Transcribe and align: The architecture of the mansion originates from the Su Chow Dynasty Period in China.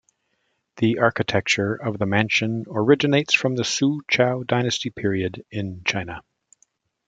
The 0.77 0.97
architecture 0.97 1.75
of 1.75 1.99
the 1.99 2.07
mansion 2.07 2.65
originates 2.67 3.35
from 3.35 3.53
the 3.53 3.63
Su 3.63 4.01
Chow 4.09 4.41
Dynasty 4.41 4.89
Period 4.89 5.45
in 5.51 5.83
China. 5.85 6.23